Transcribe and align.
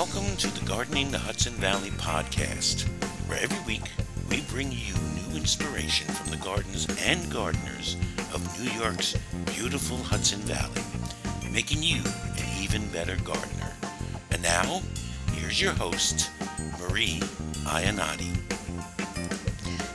Welcome 0.00 0.34
to 0.38 0.48
the 0.58 0.64
Gardening 0.64 1.10
the 1.10 1.18
Hudson 1.18 1.52
Valley 1.52 1.90
podcast, 1.90 2.84
where 3.28 3.38
every 3.38 3.62
week 3.66 3.82
we 4.30 4.40
bring 4.50 4.72
you 4.72 4.94
new 4.94 5.36
inspiration 5.36 6.08
from 6.14 6.30
the 6.30 6.38
gardens 6.38 6.86
and 7.04 7.30
gardeners 7.30 7.98
of 8.32 8.58
New 8.58 8.70
York's 8.80 9.14
beautiful 9.54 9.98
Hudson 9.98 10.40
Valley, 10.40 10.80
making 11.52 11.82
you 11.82 12.00
an 12.38 12.62
even 12.62 12.88
better 12.88 13.16
gardener. 13.16 13.74
And 14.30 14.42
now, 14.42 14.80
here's 15.34 15.60
your 15.60 15.72
host, 15.72 16.30
Marie 16.80 17.20
Iannotti. 17.64 18.34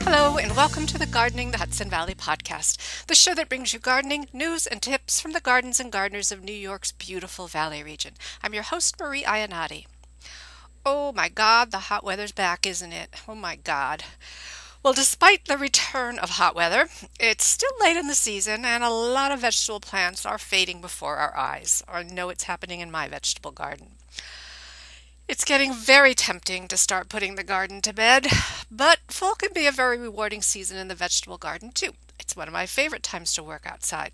Hello, 0.04 0.38
and 0.38 0.56
welcome 0.56 0.86
to 0.86 1.00
the 1.00 1.08
Gardening 1.08 1.50
the 1.50 1.58
Hudson 1.58 1.90
Valley 1.90 2.14
podcast, 2.14 3.08
the 3.08 3.16
show 3.16 3.34
that 3.34 3.50
brings 3.50 3.74
you 3.74 3.80
gardening, 3.80 4.28
news, 4.32 4.68
and 4.68 4.84
tips 4.84 5.20
from 5.20 5.32
the 5.32 5.42
gardens 5.42 5.80
and 5.80 5.92
gardeners 5.92 6.32
of 6.32 6.44
New 6.44 6.54
York's 6.54 6.92
beautiful 6.92 7.48
valley 7.48 7.82
region. 7.82 8.14
I'm 8.44 8.54
your 8.54 8.62
host, 8.62 9.00
Marie 9.00 9.24
Iannotti. 9.24 9.86
Oh 10.88 11.12
my 11.14 11.30
God, 11.30 11.72
the 11.72 11.90
hot 11.90 12.04
weather's 12.04 12.32
back, 12.32 12.68
isn't 12.68 12.94
it? 12.94 13.10
Oh 13.28 13.34
my 13.34 13.56
God. 13.56 14.04
Well, 14.84 14.94
despite 14.94 15.46
the 15.46 15.58
return 15.58 16.20
of 16.20 16.32
hot 16.32 16.56
weather, 16.56 16.90
it's 17.20 17.44
still 17.44 17.72
late 17.82 17.98
in 17.98 18.06
the 18.06 18.14
season 18.14 18.64
and 18.66 18.84
a 18.84 18.92
lot 18.92 19.32
of 19.32 19.40
vegetable 19.40 19.80
plants 19.80 20.28
are 20.28 20.38
fading 20.38 20.82
before 20.82 21.16
our 21.16 21.36
eyes. 21.36 21.82
I 21.88 22.04
know 22.04 22.30
it's 22.30 22.44
happening 22.44 22.82
in 22.82 22.92
my 22.92 23.08
vegetable 23.08 23.50
garden. 23.50 23.94
It's 25.28 25.44
getting 25.44 25.74
very 25.74 26.14
tempting 26.14 26.68
to 26.68 26.78
start 26.78 27.10
putting 27.10 27.34
the 27.34 27.44
garden 27.44 27.82
to 27.82 27.92
bed, 27.92 28.28
but 28.70 29.00
fall 29.08 29.34
can 29.34 29.54
be 29.56 29.66
a 29.66 29.72
very 29.72 29.98
rewarding 29.98 30.44
season 30.44 30.78
in 30.78 30.88
the 30.88 30.94
vegetable 30.94 31.40
garden 31.40 31.72
too. 31.72 31.94
It's 32.20 32.36
one 32.36 32.48
of 32.48 32.54
my 32.54 32.68
favorite 32.68 33.02
times 33.02 33.34
to 33.34 33.44
work 33.44 33.66
outside. 33.66 34.12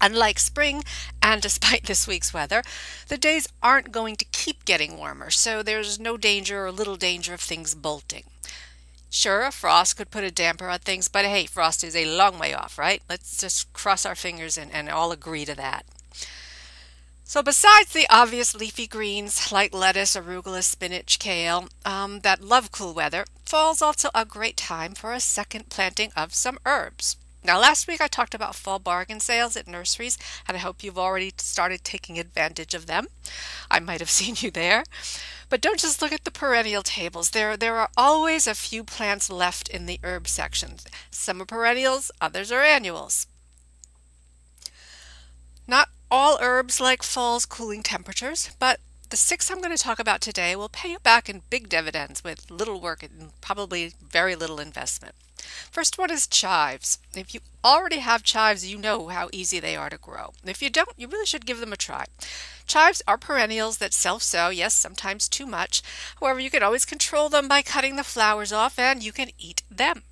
Unlike 0.00 0.38
spring, 0.38 0.84
and 1.22 1.42
despite 1.48 1.84
this 1.84 2.06
week's 2.06 2.34
weather, 2.34 2.62
the 3.08 3.18
days 3.18 3.48
aren't 3.62 3.92
going 3.92 4.16
to 4.16 4.24
keep 4.26 4.64
getting 4.64 4.96
warmer, 4.96 5.30
so 5.30 5.62
there's 5.62 5.98
no 5.98 6.16
danger 6.16 6.66
or 6.66 6.72
little 6.72 6.96
danger 6.96 7.34
of 7.34 7.40
things 7.40 7.74
bolting. 7.74 8.24
Sure, 9.10 9.42
a 9.42 9.50
frost 9.50 9.96
could 9.96 10.10
put 10.10 10.24
a 10.24 10.30
damper 10.30 10.68
on 10.68 10.80
things, 10.80 11.08
but 11.08 11.24
hey, 11.24 11.46
frost 11.46 11.82
is 11.82 11.96
a 11.96 12.16
long 12.16 12.38
way 12.38 12.52
off, 12.52 12.76
right? 12.76 13.02
Let's 13.08 13.38
just 13.38 13.72
cross 13.72 14.04
our 14.04 14.14
fingers 14.14 14.58
and, 14.58 14.70
and 14.70 14.88
all 14.90 15.12
agree 15.12 15.46
to 15.46 15.54
that. 15.54 15.86
So, 17.24 17.42
besides 17.42 17.92
the 17.92 18.06
obvious 18.08 18.54
leafy 18.54 18.86
greens 18.86 19.52
like 19.52 19.74
lettuce, 19.74 20.16
arugula, 20.16 20.62
spinach, 20.62 21.18
kale 21.18 21.68
um, 21.84 22.20
that 22.20 22.42
love 22.42 22.72
cool 22.72 22.94
weather, 22.94 23.26
fall's 23.44 23.82
also 23.82 24.08
a 24.14 24.24
great 24.24 24.56
time 24.56 24.94
for 24.94 25.12
a 25.12 25.20
second 25.20 25.68
planting 25.68 26.10
of 26.16 26.34
some 26.34 26.58
herbs. 26.64 27.16
Now, 27.44 27.58
last 27.58 27.86
week 27.86 28.00
I 28.00 28.08
talked 28.08 28.34
about 28.34 28.54
fall 28.54 28.78
bargain 28.78 29.20
sales 29.20 29.56
at 29.56 29.68
nurseries, 29.68 30.18
and 30.46 30.56
I 30.56 30.60
hope 30.60 30.82
you've 30.82 30.98
already 30.98 31.32
started 31.38 31.84
taking 31.84 32.18
advantage 32.18 32.74
of 32.74 32.86
them. 32.86 33.06
I 33.70 33.80
might 33.80 34.00
have 34.00 34.10
seen 34.18 34.34
you 34.38 34.50
there. 34.50 34.84
But 35.48 35.62
don't 35.62 35.80
just 35.80 36.02
look 36.02 36.12
at 36.12 36.24
the 36.24 36.30
perennial 36.30 36.82
tables. 36.82 37.30
There, 37.30 37.56
there 37.56 37.76
are 37.76 37.88
always 37.96 38.46
a 38.46 38.54
few 38.54 38.84
plants 38.84 39.30
left 39.30 39.68
in 39.68 39.86
the 39.86 39.98
herb 40.02 40.28
section. 40.28 40.74
Some 41.10 41.40
are 41.40 41.46
perennials, 41.46 42.10
others 42.20 42.52
are 42.52 42.62
annuals. 42.62 43.26
Not 45.66 45.88
all 46.10 46.38
herbs 46.40 46.80
like 46.80 47.02
fall's 47.02 47.46
cooling 47.46 47.82
temperatures, 47.82 48.50
but 48.58 48.80
the 49.10 49.16
six 49.16 49.50
I'm 49.50 49.60
going 49.60 49.74
to 49.74 49.82
talk 49.82 49.98
about 49.98 50.20
today 50.20 50.54
will 50.54 50.68
pay 50.68 50.90
you 50.90 50.98
back 50.98 51.28
in 51.28 51.42
big 51.48 51.68
dividends 51.68 52.22
with 52.22 52.50
little 52.50 52.80
work 52.80 53.02
and 53.02 53.30
probably 53.40 53.92
very 54.06 54.34
little 54.34 54.60
investment. 54.60 55.14
First 55.70 55.96
one 55.96 56.10
is 56.10 56.26
chives. 56.26 56.98
If 57.14 57.32
you 57.32 57.40
already 57.64 58.00
have 58.00 58.22
chives, 58.22 58.70
you 58.70 58.76
know 58.76 59.08
how 59.08 59.30
easy 59.32 59.60
they 59.60 59.76
are 59.76 59.88
to 59.88 59.96
grow. 59.96 60.32
If 60.44 60.60
you 60.60 60.68
don't, 60.68 60.90
you 60.98 61.08
really 61.08 61.24
should 61.24 61.46
give 61.46 61.60
them 61.60 61.72
a 61.72 61.76
try. 61.76 62.04
Chives 62.66 63.02
are 63.08 63.16
perennials 63.16 63.78
that 63.78 63.94
self 63.94 64.22
sow, 64.22 64.50
yes, 64.50 64.74
sometimes 64.74 65.28
too 65.28 65.46
much. 65.46 65.82
However, 66.20 66.40
you 66.40 66.50
can 66.50 66.62
always 66.62 66.84
control 66.84 67.30
them 67.30 67.48
by 67.48 67.62
cutting 67.62 67.96
the 67.96 68.04
flowers 68.04 68.52
off 68.52 68.78
and 68.78 69.02
you 69.02 69.12
can 69.12 69.30
eat 69.38 69.62
them. 69.70 70.02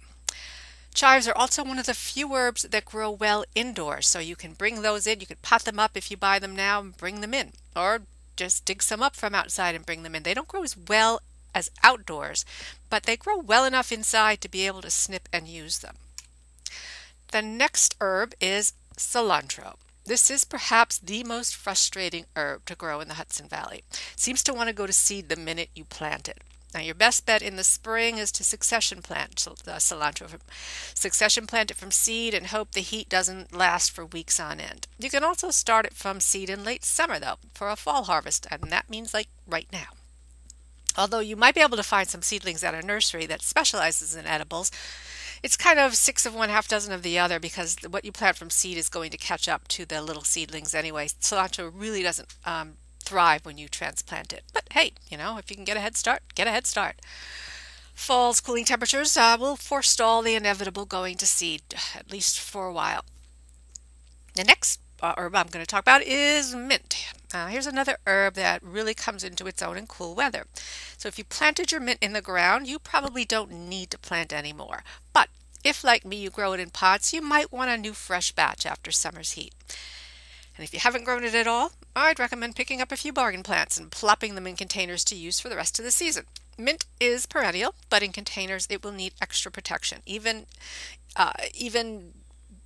Chives 0.95 1.29
are 1.29 1.37
also 1.37 1.63
one 1.63 1.79
of 1.79 1.85
the 1.85 1.93
few 1.93 2.33
herbs 2.33 2.63
that 2.63 2.87
grow 2.87 3.11
well 3.11 3.45
indoors, 3.55 4.09
so 4.09 4.19
you 4.19 4.37
can 4.37 4.55
bring 4.55 4.81
those 4.81 5.07
in. 5.07 5.21
You 5.21 5.27
can 5.27 5.37
pot 5.43 5.67
them 5.67 5.79
up 5.79 5.95
if 5.95 6.11
you 6.11 6.17
buy 6.17 6.39
them 6.39 6.57
now 6.57 6.81
and 6.81 6.97
bring 6.97 7.21
them 7.21 7.35
in, 7.35 7.53
or 7.75 8.01
just 8.37 8.65
dig 8.65 8.83
some 8.83 9.03
up 9.03 9.17
from 9.17 9.35
outside 9.35 9.75
and 9.75 9.87
bring 9.87 10.03
them 10.03 10.15
in. 10.15 10.23
They 10.23 10.35
don't 10.35 10.49
grow 10.49 10.63
as 10.63 10.77
well 10.77 11.21
as 11.55 11.71
outdoors, 11.83 12.45
but 12.91 13.05
they 13.05 13.17
grow 13.17 13.39
well 13.39 13.65
enough 13.65 13.91
inside 13.91 14.41
to 14.43 14.49
be 14.49 14.67
able 14.67 14.83
to 14.83 14.91
snip 14.91 15.29
and 15.33 15.49
use 15.49 15.79
them. 15.79 15.97
The 17.33 17.43
next 17.43 17.97
herb 18.01 18.35
is 18.41 18.75
cilantro. 18.97 19.77
This 20.05 20.31
is 20.31 20.45
perhaps 20.45 20.99
the 20.99 21.25
most 21.25 21.57
frustrating 21.57 22.27
herb 22.37 22.65
to 22.67 22.77
grow 22.77 23.01
in 23.01 23.09
the 23.09 23.15
Hudson 23.15 23.49
Valley. 23.49 23.83
It 23.91 24.21
seems 24.21 24.43
to 24.45 24.55
want 24.55 24.69
to 24.69 24.75
go 24.75 24.87
to 24.87 24.93
seed 24.93 25.29
the 25.29 25.37
minute 25.37 25.71
you 25.75 25.85
plant 25.85 26.29
it. 26.29 26.39
Now, 26.77 26.83
your 26.83 26.95
best 26.95 27.25
bet 27.25 27.41
in 27.41 27.57
the 27.57 27.65
spring 27.65 28.19
is 28.19 28.31
to 28.33 28.45
succession 28.45 29.01
plant 29.01 29.37
cilantro. 29.37 30.39
Succession 30.93 31.47
plant 31.47 31.71
it 31.71 31.79
from 31.79 31.91
seed 31.91 32.35
and 32.35 32.49
hope 32.49 32.73
the 32.73 32.81
heat 32.81 33.09
doesn't 33.09 33.57
last 33.57 33.93
for 33.93 34.05
weeks 34.05 34.39
on 34.39 34.61
end. 34.61 34.87
You 34.99 35.09
can 35.09 35.25
also 35.25 35.51
start 35.51 35.87
it 35.87 35.95
from 35.95 36.21
seed 36.21 36.51
in 36.51 36.65
late 36.65 36.85
summer, 36.85 37.19
though, 37.19 37.37
for 37.55 37.71
a 37.71 37.77
fall 37.77 38.05
harvest, 38.05 38.47
and 38.51 38.65
that 38.65 38.91
means 38.91 39.15
like 39.15 39.29
right 39.47 39.69
now. 39.73 39.87
Although 40.99 41.21
you 41.21 41.35
might 41.35 41.55
be 41.55 41.63
able 41.63 41.79
to 41.79 41.83
find 41.83 42.09
some 42.09 42.21
seedlings 42.21 42.63
at 42.63 42.75
a 42.75 42.85
nursery 42.85 43.25
that 43.25 43.41
specializes 43.41 44.15
in 44.15 44.27
edibles, 44.27 44.71
it's 45.43 45.57
kind 45.57 45.79
of 45.79 45.95
six 45.95 46.27
of 46.27 46.35
one, 46.35 46.51
half 46.51 46.69
dozen 46.69 46.93
of 46.93 47.03
the 47.03 47.19
other 47.19 47.41
because 47.41 47.79
what 47.89 48.05
you 48.05 48.13
plant 48.13 48.37
from 48.37 48.51
seed 48.51 48.77
is 48.77 48.91
going 48.91 49.11
to 49.13 49.17
catch 49.17 49.49
up 49.49 49.67
to 49.69 49.87
the 49.87 50.03
little 50.03 50.25
seedlings 50.25 50.75
anyway. 50.75 51.07
Cilantro 51.07 51.73
really 51.75 52.03
doesn't 52.03 52.35
um, 52.45 52.75
thrive 53.07 53.47
when 53.47 53.57
you 53.57 53.69
transplant 53.69 54.33
it. 54.33 54.43
But 54.53 54.65
hey, 54.73 54.93
you 55.09 55.17
know, 55.17 55.39
if 55.39 55.51
you 55.51 55.57
can 55.57 55.65
get 55.65 55.77
a 55.77 55.81
head 55.81 55.97
start, 55.97 56.23
get 56.35 56.47
a 56.47 56.51
head 56.51 56.67
start. 56.67 56.97
Fall's 57.95 58.41
cooling 58.41 58.67
temperatures 58.67 59.17
uh, 59.17 59.39
will 59.41 59.57
forestall 59.57 60.21
the 60.21 60.35
inevitable 60.35 60.85
going 60.85 61.17
to 61.17 61.27
seed, 61.27 61.63
at 61.95 62.13
least 62.13 62.39
for 62.39 62.67
a 62.67 62.73
while. 62.73 63.05
The 64.35 64.45
next 64.45 64.81
uh, 65.01 65.15
herb 65.17 65.35
I'm 65.35 65.47
going 65.47 65.65
to 65.65 65.67
talk 65.67 65.83
about 65.83 66.03
is 66.03 66.55
mint. 66.55 67.07
Uh, 67.33 67.47
here's 67.47 67.67
another 67.67 67.97
herb 68.07 68.35
that 68.35 68.63
really 68.63 68.95
comes 68.95 69.25
into 69.25 69.47
its 69.47 69.63
own 69.63 69.79
in 69.79 69.87
cool 69.87 70.15
weather. 70.15 70.47
So 70.99 71.09
if 71.09 71.17
you 71.17 71.25
planted 71.25 71.73
your 71.73 71.81
mint 71.81 71.99
in 72.03 72.13
the 72.13 72.21
ground, 72.21 72.67
you 72.67 72.79
probably 72.79 73.25
don't 73.25 73.51
need 73.51 73.91
to 73.93 73.99
plant 73.99 74.33
anymore. 74.33 74.83
But 75.13 75.29
if, 75.65 75.83
like 75.83 76.05
me, 76.05 76.17
you 76.17 76.31
grow 76.31 76.53
it 76.53 76.61
in 76.61 76.71
pots, 76.71 77.13
you 77.13 77.23
might 77.23 77.51
want 77.51 77.71
a 77.71 77.79
new 77.79 77.93
fresh 77.93 78.33
batch 78.33 78.67
after 78.67 78.91
summer's 78.91 79.33
heat. 79.33 79.55
And 80.57 80.65
if 80.65 80.73
you 80.73 80.81
haven't 80.81 81.05
grown 81.05 81.25
it 81.25 81.35
at 81.35 81.47
all, 81.47 81.73
I'd 81.97 82.19
recommend 82.19 82.55
picking 82.55 82.83
up 82.83 82.93
a 82.93 82.97
few 82.97 83.11
bargain 83.11 83.43
plants 83.43 83.79
and 83.79 83.91
plopping 83.91 84.35
them 84.35 84.47
in 84.47 84.55
containers 84.55 85.03
to 85.05 85.17
use 85.17 85.41
for 85.41 85.49
the 85.49 85.57
rest 85.57 85.79
of 85.79 85.85
the 85.85 85.91
season. 85.91 86.27
Mint 86.59 86.85
is 87.01 87.25
perennial, 87.25 87.75
but 87.89 88.03
in 88.03 88.13
containers 88.13 88.67
it 88.69 88.85
will 88.85 88.93
need 88.93 89.15
extra 89.21 89.51
protection. 89.51 90.03
Even 90.05 90.45
uh, 91.17 91.33
even 91.55 92.13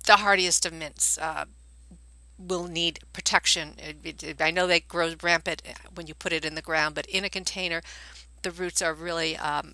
the 0.05 0.17
hardiest 0.17 0.65
of 0.65 0.73
mints 0.73 1.17
uh, 1.17 1.45
will 2.37 2.67
need 2.67 2.99
protection. 3.13 3.75
I 4.39 4.51
know 4.51 4.67
they 4.67 4.81
grow 4.81 5.13
rampant 5.21 5.61
when 5.95 6.07
you 6.07 6.13
put 6.13 6.33
it 6.33 6.43
in 6.43 6.55
the 6.55 6.61
ground, 6.61 6.95
but 6.95 7.05
in 7.05 7.23
a 7.23 7.29
container, 7.29 7.81
the 8.41 8.51
roots 8.51 8.81
are 8.81 8.93
really 8.93 9.37
um, 9.37 9.73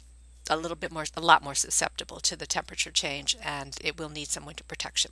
a 0.49 0.57
little 0.57 0.77
bit 0.77 0.91
more, 0.91 1.05
a 1.15 1.21
lot 1.21 1.43
more 1.43 1.55
susceptible 1.55 2.19
to 2.19 2.35
the 2.35 2.45
temperature 2.45 2.91
change, 2.91 3.35
and 3.43 3.77
it 3.81 3.97
will 3.97 4.09
need 4.09 4.27
some 4.27 4.45
winter 4.45 4.63
protection. 4.63 5.11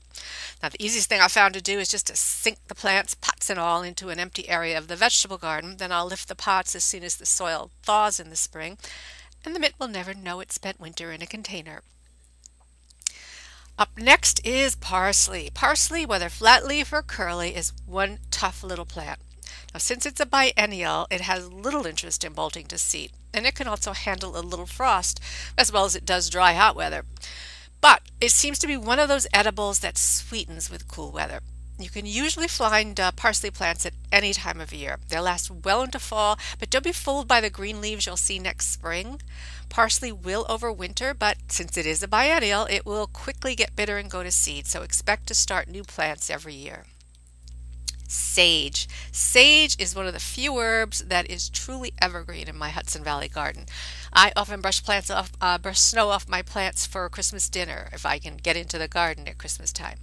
Now, 0.62 0.70
the 0.70 0.84
easiest 0.84 1.10
thing 1.10 1.22
I 1.22 1.28
found 1.28 1.54
to 1.54 1.62
do 1.62 1.80
is 1.80 1.90
just 1.90 2.08
to 2.08 2.16
sink 2.16 2.58
the 2.68 2.76
plants, 2.76 3.16
pots 3.16 3.50
and 3.50 3.60
all, 3.60 3.84
into 3.84 4.10
an 4.10 4.20
empty 4.20 4.48
area 4.50 4.78
of 4.78 4.88
the 4.88 4.96
vegetable 4.96 5.38
garden. 5.38 5.78
Then 5.78 5.92
I'll 5.92 6.06
lift 6.06 6.28
the 6.28 6.36
pots 6.36 6.76
as 6.76 6.84
soon 6.84 7.04
as 7.04 7.16
the 7.16 7.26
soil 7.26 7.72
thaws 7.84 8.20
in 8.20 8.30
the 8.30 8.36
spring, 8.36 8.78
and 9.44 9.56
the 9.56 9.60
mint 9.60 9.76
will 9.80 9.88
never 9.88 10.14
know 10.14 10.40
it 10.40 10.52
spent 10.52 10.80
winter 10.80 11.12
in 11.12 11.22
a 11.22 11.28
container. 11.28 11.82
Up 13.78 13.98
next 13.98 14.46
is 14.46 14.76
parsley. 14.76 15.50
Parsley, 15.54 16.06
whether 16.06 16.30
flat 16.30 16.66
leaf 16.66 16.94
or 16.94 17.02
curly, 17.02 17.56
is 17.56 17.74
one 17.86 18.20
tough 18.32 18.64
little 18.64 18.86
plant. 18.86 19.20
Now, 19.76 19.80
since 19.80 20.06
it's 20.06 20.22
a 20.22 20.26
biennial, 20.26 21.06
it 21.12 21.20
has 21.20 21.52
little 21.52 21.86
interest 21.86 22.24
in 22.24 22.32
bolting 22.32 22.66
to 22.68 22.78
seed, 22.78 23.12
and 23.34 23.46
it 23.46 23.56
can 23.56 23.68
also 23.68 23.92
handle 23.92 24.38
a 24.38 24.40
little 24.40 24.66
frost 24.66 25.20
as 25.58 25.70
well 25.70 25.84
as 25.84 25.98
it 25.98 26.06
does 26.06 26.30
dry 26.30 26.54
hot 26.54 26.78
weather. 26.78 27.04
But 27.82 28.02
it 28.22 28.32
seems 28.32 28.58
to 28.60 28.68
be 28.68 28.78
one 28.78 29.00
of 29.00 29.10
those 29.10 29.28
edibles 29.34 29.80
that 29.80 29.98
sweetens 29.98 30.72
with 30.72 30.88
cool 30.88 31.12
weather. 31.12 31.42
You 31.78 31.90
can 31.90 32.06
usually 32.06 32.48
find 32.48 32.98
uh, 32.98 33.12
parsley 33.12 33.52
plants 33.52 33.86
at 33.86 33.92
any 34.14 34.32
time 34.32 34.62
of 34.62 34.72
year. 34.72 34.98
They 35.10 35.20
last 35.20 35.52
well 35.52 35.84
into 35.84 36.00
fall, 36.00 36.40
but 36.58 36.70
don't 36.70 36.86
be 36.86 36.94
fooled 36.94 37.28
by 37.28 37.42
the 37.42 37.50
green 37.50 37.82
leaves 37.82 38.06
you'll 38.06 38.16
see 38.16 38.40
next 38.40 38.72
spring. 38.72 39.22
Parsley 39.68 40.14
will 40.14 40.46
overwinter, 40.46 41.14
but 41.20 41.36
since 41.50 41.78
it 41.78 41.86
is 41.86 42.02
a 42.02 42.08
biennial, 42.08 42.66
it 42.68 42.86
will 42.86 43.08
quickly 43.08 43.56
get 43.56 43.76
bitter 43.76 43.98
and 43.98 44.10
go 44.10 44.24
to 44.24 44.32
seed, 44.32 44.68
so 44.68 44.84
expect 44.84 45.28
to 45.28 45.34
start 45.34 45.68
new 45.68 45.84
plants 45.84 46.30
every 46.30 46.54
year. 46.54 46.86
Sage. 48.08 48.88
Sage 49.12 49.76
is 49.80 49.96
one 49.96 50.08
of 50.08 50.14
the 50.14 50.20
few 50.20 50.58
herbs 50.58 51.00
that 51.00 51.30
is 51.30 51.50
truly 51.50 51.94
evergreen 52.02 52.48
in 52.48 52.58
my 52.58 52.70
Hudson 52.70 53.04
Valley 53.04 53.28
garden. 53.28 53.66
I 54.14 54.32
often 54.36 54.62
brush 54.62 54.84
plants 54.84 55.10
off, 55.10 55.32
uh, 55.42 55.58
brush 55.58 55.80
snow 55.80 56.10
off 56.10 56.30
my 56.30 56.42
plants 56.42 56.86
for 56.86 57.10
Christmas 57.10 57.50
dinner 57.50 57.90
if 57.92 58.06
I 58.06 58.20
can 58.20 58.38
get 58.38 58.56
into 58.56 58.78
the 58.78 58.88
garden 58.88 59.28
at 59.28 59.38
Christmas 59.38 59.72
time. 59.72 60.00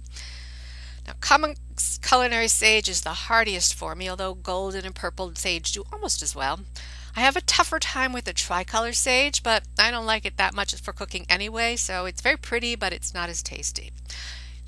Now, 1.07 1.13
common 1.19 1.55
culinary 2.01 2.47
sage 2.47 2.87
is 2.87 3.01
the 3.01 3.09
hardiest 3.09 3.73
for 3.73 3.95
me, 3.95 4.09
although 4.09 4.33
golden 4.33 4.85
and 4.85 4.95
purple 4.95 5.33
sage 5.35 5.71
do 5.71 5.83
almost 5.91 6.21
as 6.21 6.35
well. 6.35 6.61
I 7.15 7.19
have 7.19 7.35
a 7.35 7.41
tougher 7.41 7.79
time 7.79 8.11
with 8.11 8.25
the 8.25 8.33
tricolor 8.33 8.93
sage, 8.93 9.43
but 9.43 9.63
I 9.77 9.91
don't 9.91 10.05
like 10.05 10.25
it 10.25 10.37
that 10.37 10.55
much 10.55 10.73
for 10.75 10.93
cooking 10.93 11.25
anyway, 11.29 11.75
so 11.75 12.05
it's 12.05 12.21
very 12.21 12.37
pretty, 12.37 12.75
but 12.75 12.93
it's 12.93 13.13
not 13.13 13.29
as 13.29 13.43
tasty. 13.43 13.91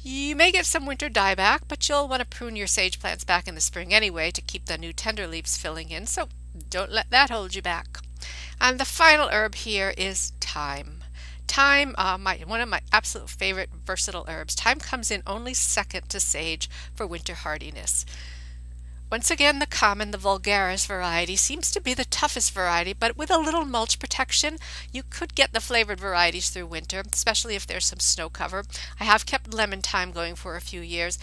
You 0.07 0.35
may 0.35 0.51
get 0.51 0.67
some 0.67 0.85
winter 0.85 1.09
dieback, 1.09 1.61
but 1.67 1.89
you'll 1.89 2.07
want 2.07 2.19
to 2.19 2.27
prune 2.27 2.55
your 2.55 2.67
sage 2.67 2.99
plants 2.99 3.23
back 3.23 3.47
in 3.47 3.55
the 3.55 3.59
spring 3.59 3.91
anyway 3.91 4.29
to 4.29 4.41
keep 4.41 4.67
the 4.67 4.77
new 4.77 4.93
tender 4.93 5.25
leaves 5.25 5.57
filling 5.57 5.89
in, 5.89 6.05
so 6.05 6.29
don't 6.69 6.91
let 6.91 7.09
that 7.09 7.31
hold 7.31 7.55
you 7.55 7.63
back. 7.63 7.97
And 8.61 8.79
the 8.79 8.85
final 8.85 9.29
herb 9.29 9.55
here 9.55 9.95
is 9.97 10.31
thyme. 10.39 11.03
Thyme, 11.47 11.95
uh, 11.97 12.19
my 12.19 12.37
one 12.45 12.61
of 12.61 12.69
my 12.69 12.81
absolute 12.93 13.31
favorite 13.31 13.71
versatile 13.83 14.25
herbs. 14.27 14.53
Thyme 14.53 14.77
comes 14.77 15.09
in 15.09 15.23
only 15.25 15.55
second 15.55 16.07
to 16.09 16.19
sage 16.19 16.69
for 16.93 17.07
winter 17.07 17.33
hardiness. 17.33 18.05
Once 19.15 19.31
again, 19.31 19.59
the 19.59 19.65
common, 19.65 20.11
the 20.11 20.17
vulgaris 20.17 20.85
variety 20.85 21.37
seems 21.37 21.71
to 21.71 21.79
be 21.79 21.93
the 21.93 22.03
toughest 22.03 22.51
variety, 22.51 22.91
but 22.91 23.15
with 23.15 23.31
a 23.31 23.37
little 23.37 23.63
mulch 23.63 23.97
protection, 23.97 24.57
you 24.91 25.03
could 25.03 25.33
get 25.35 25.53
the 25.53 25.61
flavored 25.61 26.01
varieties 26.01 26.49
through 26.49 26.65
winter, 26.65 27.01
especially 27.13 27.55
if 27.55 27.65
there's 27.65 27.85
some 27.85 28.01
snow 28.01 28.27
cover. 28.27 28.65
I 28.99 29.05
have 29.05 29.25
kept 29.25 29.53
lemon 29.53 29.81
thyme 29.81 30.11
going 30.11 30.35
for 30.35 30.57
a 30.57 30.61
few 30.61 30.81
years, 30.81 31.17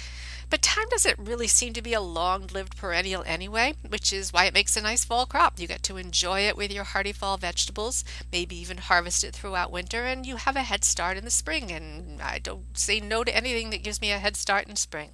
but 0.49 0.63
thyme 0.63 0.89
doesn't 0.89 1.19
really 1.19 1.47
seem 1.47 1.75
to 1.75 1.83
be 1.83 1.93
a 1.93 2.01
long 2.01 2.47
lived 2.47 2.79
perennial 2.79 3.25
anyway, 3.27 3.75
which 3.87 4.11
is 4.11 4.33
why 4.33 4.47
it 4.47 4.55
makes 4.55 4.75
a 4.75 4.81
nice 4.81 5.05
fall 5.05 5.27
crop. 5.27 5.61
You 5.61 5.69
get 5.69 5.83
to 5.83 5.99
enjoy 5.99 6.49
it 6.49 6.57
with 6.57 6.73
your 6.73 6.85
hearty 6.85 7.13
fall 7.13 7.37
vegetables, 7.37 8.07
maybe 8.33 8.57
even 8.57 8.79
harvest 8.79 9.23
it 9.23 9.35
throughout 9.35 9.71
winter, 9.71 10.07
and 10.07 10.25
you 10.25 10.37
have 10.37 10.57
a 10.57 10.63
head 10.63 10.83
start 10.85 11.19
in 11.19 11.27
the 11.27 11.31
spring. 11.31 11.71
And 11.71 12.23
I 12.23 12.39
don't 12.39 12.75
say 12.75 13.01
no 13.01 13.23
to 13.23 13.37
anything 13.37 13.69
that 13.69 13.83
gives 13.83 14.01
me 14.01 14.13
a 14.13 14.19
head 14.19 14.39
start 14.39 14.67
in 14.67 14.77
spring. 14.77 15.11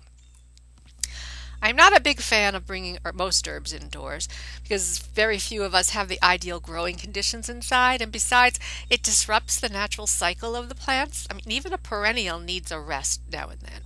I'm 1.60 1.76
not 1.76 1.96
a 1.96 2.00
big 2.00 2.20
fan 2.20 2.54
of 2.54 2.66
bringing 2.66 2.98
er, 3.04 3.12
most 3.12 3.46
herbs 3.48 3.72
indoors 3.72 4.28
because 4.62 4.98
very 4.98 5.38
few 5.38 5.64
of 5.64 5.74
us 5.74 5.90
have 5.90 6.08
the 6.08 6.22
ideal 6.22 6.60
growing 6.60 6.96
conditions 6.96 7.48
inside, 7.48 8.00
and 8.00 8.12
besides, 8.12 8.60
it 8.88 9.02
disrupts 9.02 9.58
the 9.58 9.68
natural 9.68 10.06
cycle 10.06 10.54
of 10.54 10.68
the 10.68 10.74
plants. 10.74 11.26
I 11.30 11.34
mean, 11.34 11.44
even 11.48 11.72
a 11.72 11.78
perennial 11.78 12.38
needs 12.38 12.70
a 12.70 12.78
rest 12.78 13.22
now 13.32 13.48
and 13.48 13.60
then. 13.60 13.80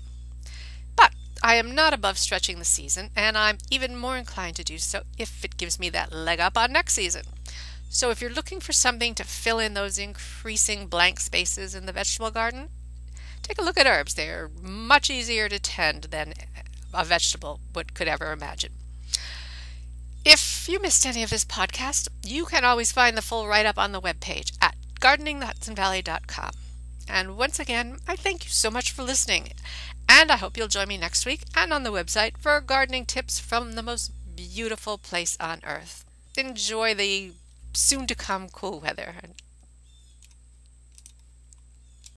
But 0.97 1.13
I 1.43 1.55
am 1.55 1.75
not 1.75 1.95
above 1.95 2.19
stretching 2.19 2.59
the 2.59 2.65
season, 2.65 3.11
and 3.17 3.39
I'm 3.39 3.59
even 3.71 3.97
more 3.97 4.19
inclined 4.19 4.57
to 4.57 4.65
do 4.65 4.79
so 4.79 5.05
if 5.17 5.45
it 5.45 5.57
gives 5.57 5.79
me 5.79 5.89
that 5.91 6.13
leg 6.13 6.41
up 6.41 6.59
on 6.59 6.73
next 6.73 6.93
season. 6.93 7.23
So 7.89 8.11
if 8.11 8.21
you're 8.21 8.31
looking 8.31 8.61
for 8.61 8.73
something 8.73 9.15
to 9.15 9.25
fill 9.25 9.59
in 9.59 9.75
those 9.75 9.99
increasing 9.99 10.87
blank 10.87 11.21
spaces 11.21 11.75
in 11.75 11.87
the 11.87 11.93
vegetable 11.93 12.31
garden, 12.31 12.69
take 13.43 13.59
a 13.59 13.63
look 13.63 13.79
at 13.79 13.87
herbs. 13.87 14.15
They're 14.15 14.51
much 14.63 15.11
easier 15.11 15.49
to 15.49 15.59
tend 15.59 16.05
than 16.05 16.33
a 16.95 17.05
vegetable 17.05 17.61
would 17.75 17.95
could 17.95 18.09
ever 18.09 18.33
imagine. 18.33 18.73
If 20.25 20.69
you 20.69 20.81
missed 20.81 21.05
any 21.05 21.23
of 21.23 21.31
this 21.31 21.45
podcast, 21.45 22.09
you 22.25 22.45
can 22.45 22.65
always 22.65 22.93
find 22.93 23.17
the 23.17 23.23
full 23.23 23.49
write 23.49 23.67
up 23.67 23.79
on 23.79 23.93
the 23.93 24.01
webpage 24.01 24.53
at 24.61 24.77
gardeningthehudsonvalley.com. 25.01 26.53
And 27.09 27.37
once 27.37 27.59
again, 27.59 27.99
I 28.07 28.15
thank 28.15 28.45
you 28.45 28.51
so 28.51 28.71
much 28.71 28.93
for 28.93 29.03
listening. 29.03 29.49
And 30.09 30.31
I 30.31 30.37
hope 30.37 30.57
you'll 30.57 30.69
join 30.69 30.89
me 30.89 30.97
next 30.97 31.27
week 31.27 31.43
and 31.57 31.73
on 31.73 31.83
the 31.83 31.91
website 31.91 32.37
for 32.39 32.61
gardening 32.61 33.07
tips 33.07 33.41
from 33.41 33.73
the 33.73 33.83
most 33.83 34.13
beautiful 34.37 34.97
place 34.99 35.37
on 35.41 35.61
earth. 35.67 36.05
Enjoy 36.37 36.95
the 36.95 37.33
soon 37.75 38.07
to 38.07 38.15
come 38.15 38.49
cool 38.49 38.81
weather 38.81 39.15